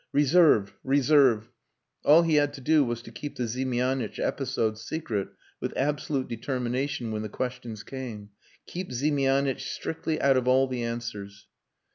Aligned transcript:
Reserve! 0.13 0.73
Reserve! 0.83 1.51
All 2.03 2.23
he 2.23 2.33
had 2.33 2.53
to 2.53 2.61
do 2.61 2.83
was 2.83 3.03
to 3.03 3.11
keep 3.11 3.35
the 3.35 3.43
Ziemianitch 3.43 4.17
episode 4.17 4.79
secret 4.79 5.27
with 5.59 5.77
absolute 5.77 6.27
determination, 6.27 7.11
when 7.11 7.21
the 7.21 7.29
questions 7.29 7.83
came. 7.83 8.31
Keep 8.65 8.89
Ziemianitch 8.89 9.61
strictly 9.61 10.19
out 10.19 10.37
of 10.37 10.47
all 10.47 10.65
the 10.65 10.81
answers. 10.83 11.45